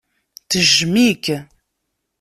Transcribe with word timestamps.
Tejjem-ik. 0.49 1.25